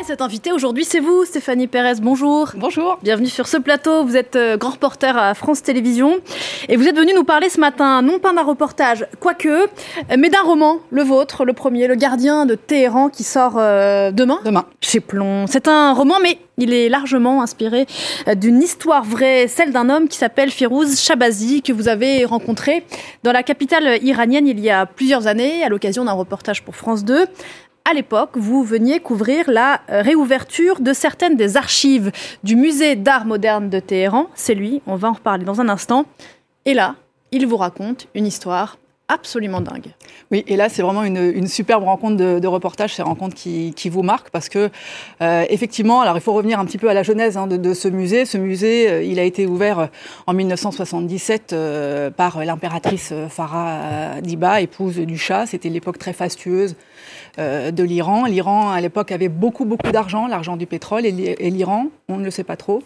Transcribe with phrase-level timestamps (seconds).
[0.00, 1.94] Et cet invité aujourd'hui, c'est vous, Stéphanie Pérez.
[2.00, 2.52] Bonjour.
[2.54, 3.00] Bonjour.
[3.02, 4.04] Bienvenue sur ce plateau.
[4.04, 6.18] Vous êtes euh, grand reporter à France Télévisions.
[6.68, 9.66] Et vous êtes venu nous parler ce matin, non pas d'un reportage, quoique,
[10.16, 14.38] mais d'un roman, le vôtre, le premier, Le gardien de Téhéran, qui sort euh, demain.
[14.44, 14.66] Demain.
[14.80, 15.46] Chez Plomb.
[15.48, 17.86] C'est un roman, mais il est largement inspiré
[18.28, 22.84] euh, d'une histoire vraie, celle d'un homme qui s'appelle Firouz Shabazi, que vous avez rencontré
[23.24, 27.04] dans la capitale iranienne il y a plusieurs années, à l'occasion d'un reportage pour France
[27.04, 27.26] 2
[27.88, 32.12] à l'époque, vous veniez couvrir la euh, réouverture de certaines des archives
[32.44, 34.26] du musée d'art moderne de Téhéran.
[34.34, 36.04] C'est lui, on va en reparler dans un instant.
[36.66, 36.96] Et là,
[37.32, 38.76] il vous raconte une histoire
[39.08, 39.94] absolument dingue.
[40.30, 44.30] Oui, et là, c'est vraiment une, superbe rencontre de, reportage, ces rencontres qui, vous marquent,
[44.30, 44.70] parce que,
[45.22, 47.88] euh, effectivement, alors il faut revenir un petit peu à la genèse hein, de, ce
[47.88, 48.26] musée.
[48.26, 49.88] Ce musée, euh, il a été ouvert
[50.26, 51.54] en 1977
[52.16, 55.46] par l'impératrice Farah Diba, épouse du Shah.
[55.46, 56.76] C'était l'époque très fastueuse
[57.38, 58.26] euh, de l'Iran.
[58.26, 61.12] L'Iran, à l'époque, avait beaucoup, beaucoup d'argent, l'argent du pétrole, et
[61.50, 62.82] l'Iran, on ne le sait pas trop,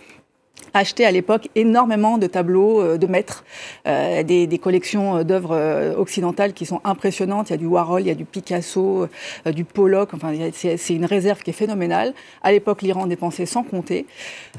[0.75, 3.45] achetait à l'époque énormément de tableaux euh, de maîtres,
[3.87, 7.51] euh, des, collections d'œuvres occidentales qui sont impressionnantes.
[7.51, 9.09] Il y a du Warhol, il y a du Picasso,
[9.47, 10.15] du Pollock.
[10.15, 12.15] Enfin, c'est une réserve qui est phénoménale.
[12.43, 14.07] À l'époque, l'Iran dépensait sans compter.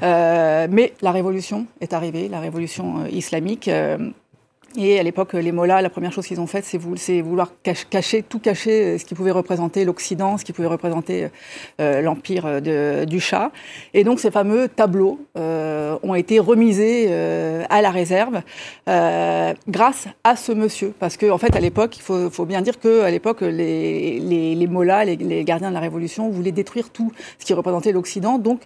[0.02, 3.70] mais la révolution est arrivée, la révolution islamique.
[4.76, 8.40] Et à l'époque, les Mollahs, la première chose qu'ils ont faite, c'est vouloir cacher, tout
[8.40, 11.28] cacher euh, ce qui pouvait représenter l'Occident, ce qui pouvait représenter
[11.80, 13.52] euh, l'empire euh, du Shah.
[13.92, 18.42] Et donc ces fameux tableaux ont été remisés à la réserve
[18.86, 20.92] grâce à ce monsieur.
[20.98, 24.66] Parce qu'en en fait, à l'époque, il faut, bien dire qu'à l'époque, les, les, les
[24.66, 28.38] Mollahs, les gardiens de la Révolution, voulaient détruire tout ce qui représentait l'Occident.
[28.38, 28.62] Donc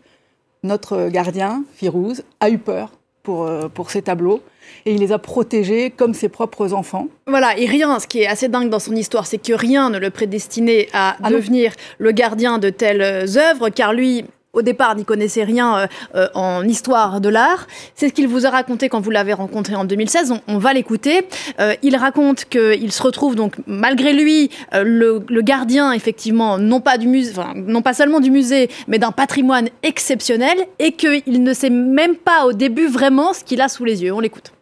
[0.62, 2.97] notre gardien, Firouz, a eu peur
[3.28, 4.40] pour, pour ces tableaux
[4.86, 7.08] et il les a protégés comme ses propres enfants.
[7.26, 9.98] Voilà, et rien, ce qui est assez dingue dans son histoire, c'est que rien ne
[9.98, 13.02] le prédestinait à ah devenir le gardien de telles
[13.36, 14.24] œuvres, car lui,
[14.58, 17.66] au départ, n'y connaissait rien euh, euh, en histoire de l'art.
[17.94, 20.34] C'est ce qu'il vous a raconté quand vous l'avez rencontré en 2016.
[20.48, 21.26] On, va l'écouter.
[21.60, 27.06] Euh, il raconte qu'il se retrouve donc, malgré lui, le, gardien, effectivement, non pas, du
[27.06, 32.16] musée, non pas seulement du musée, mais d'un patrimoine exceptionnel, et qu'il ne sait même
[32.16, 34.12] pas au début vraiment ce qu'il a sous les yeux.
[34.12, 34.52] On l'écoute.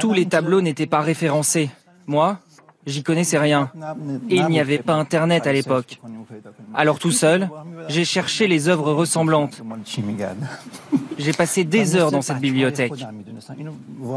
[0.00, 1.70] Tous les tableaux n'étaient pas référencés.
[2.06, 2.38] Moi,
[2.86, 3.70] j'y connaissais rien.
[4.28, 6.00] Il n'y avait pas Internet à l'époque.
[6.74, 7.48] Alors tout seul,
[7.88, 9.62] j'ai cherché les œuvres ressemblantes.
[11.18, 12.92] J'ai passé des heures dans cette bibliothèque.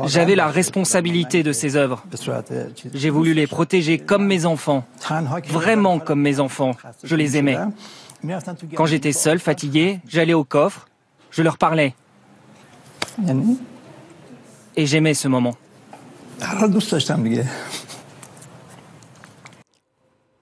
[0.05, 2.03] J'avais la responsabilité de ces œuvres.
[2.93, 4.85] J'ai voulu les protéger comme mes enfants,
[5.49, 6.71] vraiment comme mes enfants.
[7.03, 7.57] Je les aimais.
[8.75, 10.87] Quand j'étais seul, fatigué, j'allais au coffre,
[11.31, 11.93] je leur parlais.
[14.75, 15.55] Et j'aimais ce moment.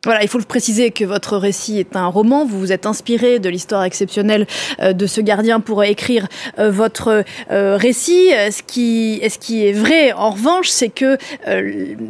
[0.06, 2.44] Voilà, il faut le préciser que votre récit est un roman.
[2.44, 4.48] Vous vous êtes inspiré de l'histoire exceptionnelle
[4.82, 6.28] euh, de ce gardien pour écrire
[6.60, 8.32] euh, votre euh, récit.
[8.52, 11.18] Ce qui, ce qui est vrai, en revanche, c'est que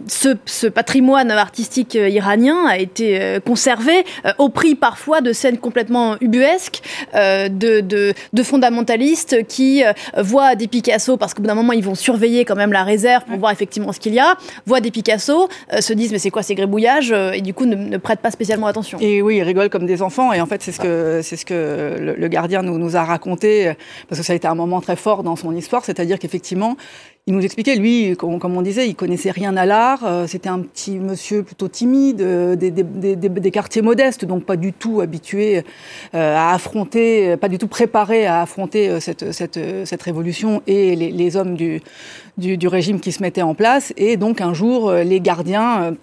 [0.07, 4.05] ce, ce, patrimoine artistique iranien a été conservé
[4.39, 6.81] au prix parfois de scènes complètement ubuesques,
[7.13, 9.83] de, de, de, fondamentalistes qui
[10.17, 13.25] voient des Picasso, parce qu'au bout d'un moment, ils vont surveiller quand même la réserve
[13.25, 15.49] pour voir effectivement ce qu'il y a, voient des Picasso,
[15.79, 18.67] se disent mais c'est quoi ces grébouillages et du coup ne ne prêtent pas spécialement
[18.67, 18.97] attention.
[19.01, 20.33] Et oui, ils rigolent comme des enfants.
[20.33, 23.73] Et en fait, c'est ce que, c'est ce que le, gardien nous, a raconté,
[24.09, 25.85] parce que ça a été un moment très fort dans son histoire.
[25.85, 26.77] C'est-à-dire qu'effectivement,
[27.25, 30.03] il nous expliquait, lui, comme, on disait, il connaissait rien à l'art.
[30.03, 34.99] Euh, c'était un petit monsieur plutôt timide, euh, des, quartiers modestes, donc pas du tout
[34.99, 35.63] habitué
[36.13, 41.38] euh, à affronter, pas du tout préparé à affronter cette, cette, cette révolution et les,
[41.38, 41.81] hommes du,
[42.38, 43.93] du, régime qui se mettaient en place.
[43.95, 45.95] Et donc un jour, les gardiens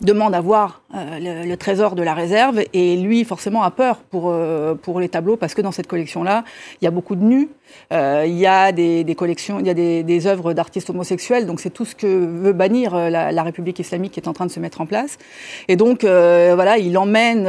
[0.00, 4.30] demande à voir euh, le, trésor de la réserve et lui forcément a peur pour
[4.30, 6.44] euh, pour les tableaux parce que dans cette collection là
[6.80, 7.48] il y a beaucoup de nus
[7.92, 11.60] il y a des, des, collections il y a des, des œuvres d'artistes homosexuels donc
[11.60, 14.50] c'est tout ce que veut bannir la, la, République islamique qui est en train de
[14.50, 15.18] se mettre en place
[15.68, 17.48] et donc voilà il emmène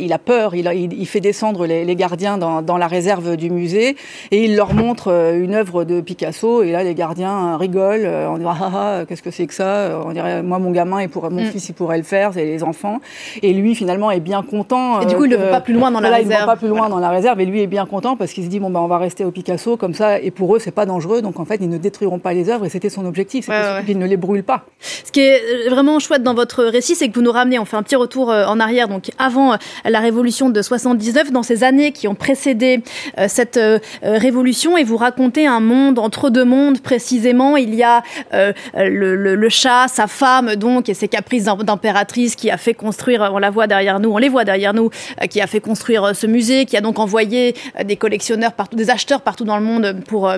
[0.00, 3.50] il a peur il, il, fait descendre les, les gardiens dans, dans, la réserve du
[3.50, 3.96] musée
[4.30, 8.44] et il leur montre une œuvre de Picasso et là les gardiens rigolent on dit
[8.46, 10.00] ah, ah, ah qu'est-ce que c'est que ça?
[10.04, 11.50] On dirait moi mon gamin et pour mon Mm.
[11.50, 13.00] fils il pourrait le faire, c'est les enfants.
[13.42, 15.00] Et lui finalement est bien content.
[15.00, 16.30] Et du coup il ne va pas plus loin dans la réserve.
[16.30, 18.32] Il ne va pas plus loin dans la réserve et lui est bien content parce
[18.32, 20.58] qu'il se dit bon ben on va rester au Picasso comme ça et pour eux
[20.58, 21.22] c'est pas dangereux.
[21.22, 23.84] Donc en fait ils ne détruiront pas les œuvres et c'était son objectif, c'était ouais,
[23.84, 24.66] qu'ils ne les brûlent pas.
[25.04, 27.64] Ce qui est euh, vraiment chouette dans votre récit c'est que vous nous ramenez, on
[27.64, 31.42] fait un petit retour euh, en arrière donc avant euh, la révolution de 79 dans
[31.42, 32.82] ces années qui ont précédé
[33.28, 33.58] cette
[34.02, 37.56] révolution et vous racontez un monde entre deux mondes précisément.
[37.56, 38.02] Il y a
[38.32, 42.74] le, le, le, chat, sa femme donc et ses capacités caprice d'impératrice qui a fait
[42.74, 44.90] construire, on la voit derrière nous, on les voit derrière nous,
[45.30, 49.20] qui a fait construire ce musée, qui a donc envoyé des collectionneurs partout, des acheteurs
[49.20, 50.32] partout dans le monde pour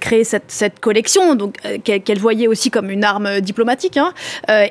[0.00, 3.96] créer cette, collection, donc qu'elle voyait aussi comme une arme diplomatique.
[3.96, 4.12] Hein.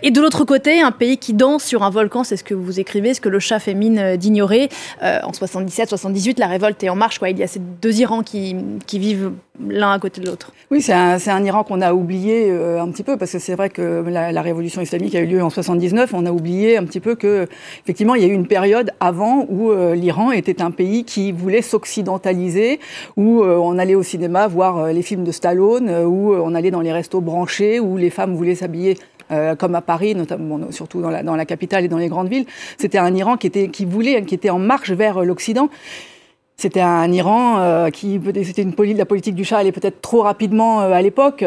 [0.01, 2.79] Et de l'autre côté, un pays qui danse sur un volcan, c'est ce que vous
[2.79, 4.69] écrivez, ce que le chat fait mine d'ignorer.
[5.01, 7.19] en 77-78, la révolte est en marche.
[7.19, 7.29] Quoi.
[7.29, 8.55] Il y a ces deux Irans qui
[8.93, 9.31] vivent
[9.67, 10.51] l'un à côté de l'autre.
[10.71, 13.55] Oui, c'est un, un, Iran qu'on a oublié euh, un petit peu parce que c'est
[13.55, 16.13] vrai que la, la, révolution islamique a eu lieu en 79.
[16.13, 17.47] On a oublié un petit peu que
[17.83, 21.31] effectivement il y a eu une période avant où euh, l'Iran était un pays qui
[21.31, 22.79] voulait s'occidentaliser,
[23.17, 26.81] où euh, on allait au cinéma voir les films de Stallone, où on allait dans
[26.81, 28.97] les restos branchés, où les femmes voulaient s'habiller
[29.31, 32.29] euh, comme à Paris, notamment surtout dans la, dans la capitale et dans les grandes
[32.29, 32.45] villes.
[32.77, 35.69] C'était un Iran qui était qui voulait, qui était en marche vers l'Occident.
[36.57, 40.21] C'était un Iran euh, qui, c'était une politique, la politique du Shah allait peut-être trop
[40.21, 41.43] rapidement euh, à l'époque.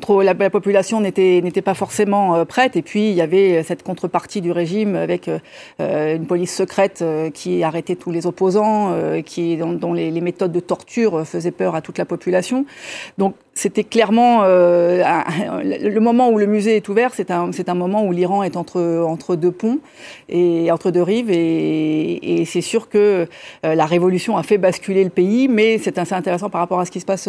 [0.00, 3.82] Trop, la, la, population n'était pas forcément euh, prête et puis il y avait cette
[3.82, 8.94] contrepartie du régime avec euh, une police secrète euh, qui arrêtait tous les opposants,
[9.24, 12.66] qui dont, dont les, les, méthodes de torture faisaient peur à toute la population.
[13.18, 18.12] Donc c'était clairement le moment où le musée est ouvert, c'est un un moment où
[18.12, 19.78] l'Iran est entre entre deux ponts
[20.28, 23.26] et entre deux rives et, et c'est sûr que
[23.62, 26.90] la révolution a fait basculer le pays, mais c'est assez intéressant par rapport à ce
[26.90, 27.28] qui se passe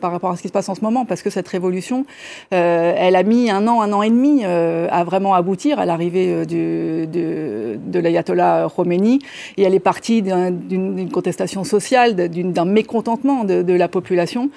[0.00, 2.04] par rapport à ce qui se passe en ce moment parce que cette révolution
[2.52, 5.86] euh, elle a mis un an, un an et demi euh, à vraiment aboutir à
[5.86, 9.20] l'arrivée euh, de, de, l'ayatollah Khomeini.
[9.56, 14.50] Et elle est partie d'une contestation sociale, d'un mécontentement de, de la population.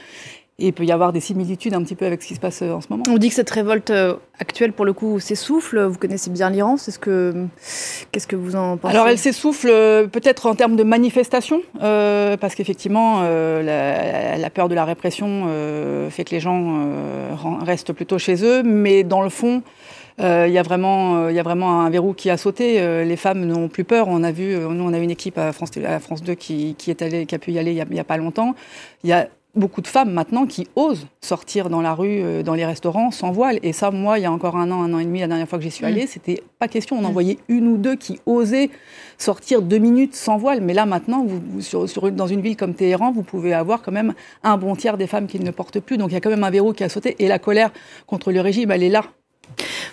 [0.57, 2.61] Et il peut y avoir des similitudes un petit peu avec ce qui se passe
[2.61, 3.03] en ce moment.
[3.09, 3.91] On dit que cette révolte
[4.39, 5.81] actuelle, pour le coup, s'essouffle.
[5.83, 6.77] Vous connaissez bien l'Iran.
[6.77, 7.45] C'est ce que,
[8.11, 9.67] qu'est-ce que vous en pensez Alors, elle s'essouffle
[10.11, 15.45] peut-être en termes de manifestation, euh, parce qu'effectivement, euh, la, la, peur de la répression
[15.47, 16.87] euh, fait que les gens
[17.61, 18.63] restent plutôt chez eux.
[18.63, 19.61] Mais dans le fond,
[20.17, 22.79] il euh, y a vraiment, il y a vraiment un verrou qui a sauté.
[22.79, 24.07] Euh, les femmes n'ont plus peur.
[24.07, 26.89] On a vu, nous, on a une équipe à France, à France 2 qui, qui
[26.89, 28.55] est allée, qui a pu y aller il y a, a pas longtemps.
[29.03, 32.53] Il y a beaucoup de femmes maintenant qui osent sortir dans la rue, euh, dans
[32.53, 33.59] les restaurants sans voile.
[33.63, 35.47] Et ça, moi, il y a encore un an, un an et demi, la dernière
[35.47, 36.07] fois que j'y suis allée, mmh.
[36.07, 36.97] c'était pas question.
[36.97, 38.69] On en voyait une ou deux qui osaient
[39.17, 40.61] sortir deux minutes sans voile.
[40.61, 43.81] Mais là, maintenant, vous, vous, sur, sur, dans une ville comme Téhéran, vous pouvez avoir
[43.81, 44.13] quand même
[44.43, 45.97] un bon tiers des femmes qui ne le portent plus.
[45.97, 47.15] Donc il y a quand même un verrou qui a sauté.
[47.19, 47.71] Et la colère
[48.07, 49.03] contre le régime, elle est là.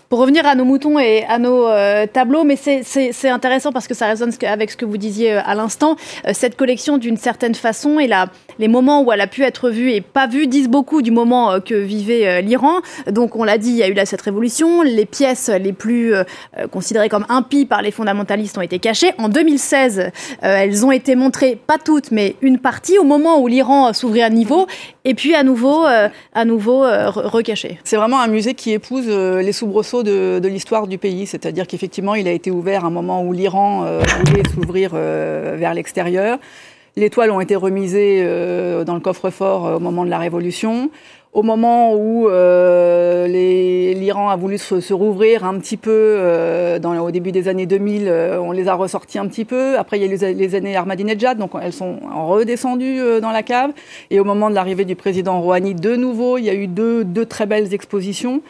[0.09, 3.95] Pour revenir à nos moutons et à nos euh, tableaux, mais c'est intéressant parce que
[3.95, 5.97] ça résonne avec ce que vous disiez euh, à l'instant.
[6.27, 8.27] Euh, cette collection, d'une certaine façon, et là,
[8.59, 11.53] les moments où elle a pu être vue et pas vue disent beaucoup du moment
[11.53, 12.81] euh, que vivait euh, l'Iran.
[13.11, 14.83] Donc, on l'a dit, il y a eu là cette révolution.
[14.83, 16.25] Les pièces les plus euh,
[16.71, 19.13] considérées comme impies par les fondamentalistes ont été cachées.
[19.19, 20.11] En 2016,
[20.41, 24.31] elles ont été montrées, pas toutes, mais une partie, au moment où l'Iran s'ouvrait à
[24.31, 24.67] niveau,
[25.05, 27.79] et puis à nouveau, à nouveau recachées.
[27.85, 31.27] C'est vraiment un musée qui épouse les soubresauts de, de l'histoire du pays.
[31.27, 33.85] C'est-à-dire qu'effectivement, il a été ouvert à un moment où l'Iran
[34.27, 36.39] voulait s'ouvrir vers l'extérieur.
[36.97, 40.91] Les toiles ont été remisées euh, dans le coffre-fort euh, au moment de la Révolution
[41.33, 46.95] au moment où euh, l'Iran a voulu se, se, rouvrir un petit peu euh, dans,
[46.99, 49.79] au début des années 2000, euh, on les a ressortis un petit peu.
[49.79, 53.31] Après, il y a eu les, les années Ahmadinejad, donc elles sont redescendues euh, dans
[53.31, 53.71] la cave.
[54.11, 57.03] Et au moment de l'arrivée du président Rouhani, de nouveau, il y a eu deux,
[57.03, 58.43] deux très belles expositions.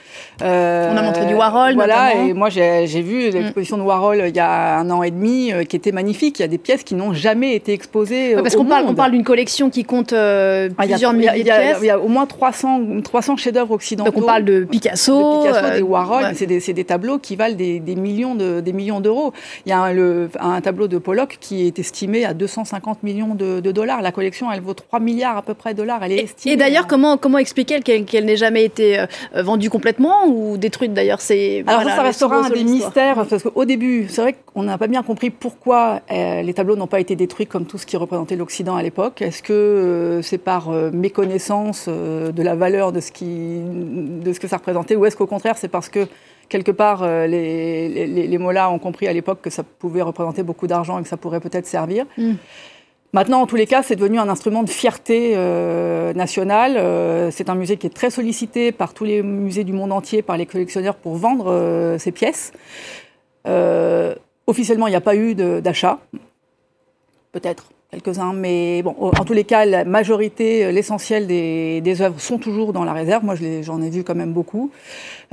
[0.42, 2.28] Euh, on a montré du Warhol, Voilà, notamment.
[2.28, 3.32] et moi j'ai vu mm.
[3.32, 6.40] l'exposition de Warhol il y a un an et demi, qui était magnifique.
[6.40, 8.34] Il y a des pièces qui n'ont jamais été exposées.
[8.34, 11.78] Ouais, parce qu'on parle, on parle d'une collection qui compte plusieurs ah, milliers de pièces.
[11.80, 12.71] Il y a au moins 300
[13.02, 14.10] 300, chefs-d'œuvre occidentaux.
[14.10, 16.22] Donc on parle de Picasso, de Picasso, euh, des Warhol.
[16.22, 16.34] Ouais.
[16.34, 19.32] C'est des, des, tableaux qui valent des, des millions de des millions d'euros.
[19.66, 23.34] Il y a un, le, un, tableau de Pollock qui est estimé à 250 millions
[23.34, 24.02] de, de, dollars.
[24.02, 26.02] La collection, elle vaut 3 milliards à peu près de dollars.
[26.02, 26.52] Elle est estimée.
[26.52, 29.06] Et, et d'ailleurs, comment comment expliquer qu'elle qu n'ait jamais été euh,
[29.42, 33.42] vendue complètement ou détruite D'ailleurs, c'est alors voilà, ça, ça restera un des mystères parce
[33.42, 37.00] qu'au début, c'est vrai qu'on n'a pas bien compris pourquoi euh, les tableaux n'ont pas
[37.00, 39.22] été détruits comme tout ce qui représentait l'Occident à l'époque.
[39.22, 43.28] Est-ce que euh, c'est par euh, méconnaissance euh, de la valeur de ce qui
[44.26, 46.02] de ce que ça représentait, ou est-ce qu'au contraire c'est parce que
[46.48, 50.42] quelque part euh, les, les, les mollahs ont compris à l'époque que ça pouvait représenter
[50.42, 52.34] beaucoup d'argent et que ça pourrait peut-être servir mm.
[53.14, 56.78] Maintenant, en tous les cas, c'est devenu un instrument de fierté euh, nationale.
[56.78, 60.22] Euh, c'est un musée qui est très sollicité par tous les musées du monde entier,
[60.22, 62.52] par les collectionneurs pour vendre euh, ces pièces.
[64.46, 65.98] Officiellement, il n'y a pas eu d'achat.
[67.32, 72.38] Peut-être quelques-uns, mais bon, en tous les cas, la majorité, l'essentiel des, des œuvres sont
[72.38, 73.22] toujours dans la réserve.
[73.22, 74.70] Moi, j'en ai vu quand même beaucoup.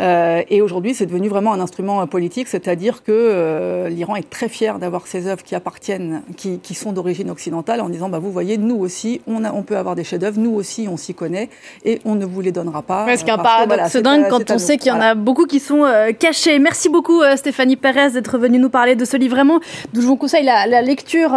[0.02, 4.50] Euh, et aujourd'hui, c'est devenu vraiment un instrument politique, c'est-à-dire que euh, l'Iran est très
[4.50, 8.32] fier d'avoir ces œuvres qui appartiennent, qui, qui sont d'origine occidentale, en disant, bah, vous
[8.32, 11.50] voyez, nous aussi, on, a, on peut avoir des chefs-d'œuvre, nous aussi, on s'y connaît,
[11.86, 13.06] et on ne vous les donnera pas.
[13.06, 15.12] Ouais, ce qui est un paradoxe voilà, dingue quand on sait qu'il y en voilà.
[15.12, 16.60] a beaucoup qui sont euh, cachés.
[16.60, 19.62] Merci beaucoup, euh, Stéphanie Pérez, d'être venue nous parler de ce livre, vraiment,
[19.94, 21.34] d'où je vous conseille la, la lecture,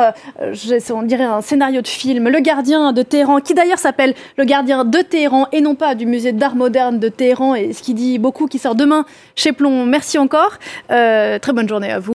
[0.90, 4.98] on un scénario de film, Le Gardien de Téhéran, qui d'ailleurs s'appelle Le Gardien de
[4.98, 8.46] Téhéran, et non pas du musée d'art moderne de Téhéran, et ce qui dit beaucoup
[8.46, 9.04] qui sort demain
[9.36, 9.84] chez Plomb.
[9.84, 10.58] Merci encore.
[10.90, 12.10] Euh, très bonne journée à vous.